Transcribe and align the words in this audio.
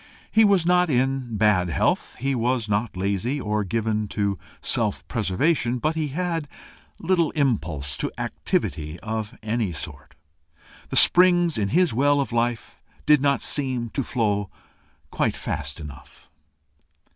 He 0.31 0.43
was 0.43 0.65
not 0.65 0.89
in 0.89 1.37
bad 1.37 1.69
health, 1.69 2.15
he 2.17 2.33
was 2.33 2.67
not 2.67 2.97
lazy, 2.97 3.39
or 3.39 3.63
given 3.63 4.07
to 4.07 4.39
self 4.59 5.07
preservation, 5.07 5.77
but 5.77 5.93
he 5.93 6.07
had 6.07 6.47
little 6.97 7.29
impulse 7.35 7.95
to 7.97 8.11
activity 8.17 8.99
of 9.01 9.37
any 9.43 9.71
sort. 9.71 10.15
The 10.89 10.95
springs 10.95 11.55
in 11.59 11.69
his 11.69 11.93
well 11.93 12.19
of 12.19 12.31
life 12.31 12.81
did 13.05 13.21
not 13.21 13.43
seem 13.43 13.89
to 13.89 14.01
flow 14.01 14.49
quite 15.11 15.35
fast 15.35 15.79
enough. 15.79 16.31